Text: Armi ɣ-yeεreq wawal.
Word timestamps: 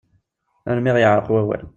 Armi 0.71 0.91
ɣ-yeεreq 0.95 1.27
wawal. 1.33 1.63